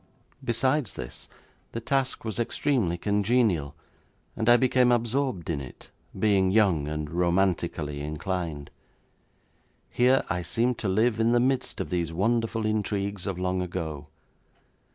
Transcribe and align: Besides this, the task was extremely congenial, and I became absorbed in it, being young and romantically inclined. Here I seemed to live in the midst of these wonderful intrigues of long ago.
Besides 0.43 0.95
this, 0.95 1.29
the 1.73 1.79
task 1.79 2.25
was 2.25 2.39
extremely 2.39 2.97
congenial, 2.97 3.75
and 4.35 4.49
I 4.49 4.57
became 4.57 4.91
absorbed 4.91 5.47
in 5.47 5.61
it, 5.61 5.91
being 6.17 6.49
young 6.49 6.87
and 6.87 7.07
romantically 7.07 8.01
inclined. 8.01 8.71
Here 9.91 10.23
I 10.27 10.41
seemed 10.41 10.79
to 10.79 10.89
live 10.89 11.19
in 11.19 11.33
the 11.33 11.39
midst 11.39 11.79
of 11.79 11.91
these 11.91 12.11
wonderful 12.11 12.65
intrigues 12.65 13.27
of 13.27 13.37
long 13.37 13.61
ago. 13.61 14.07